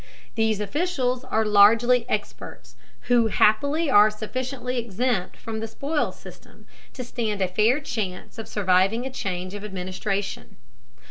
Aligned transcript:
These 0.33 0.59
officials 0.59 1.23
are 1.25 1.45
largely 1.45 2.09
experts, 2.09 2.73
who 3.01 3.27
happily 3.27 3.87
are 3.87 4.09
sufficiently 4.09 4.79
exempt 4.79 5.37
from 5.37 5.59
the 5.59 5.67
spoils 5.67 6.19
system 6.19 6.65
to 6.93 7.03
stand 7.03 7.39
a 7.39 7.47
fair 7.47 7.79
chance 7.79 8.39
of 8.39 8.47
surviving 8.47 9.05
a 9.05 9.11
change 9.11 9.53
of 9.53 9.63
administration. 9.63 10.55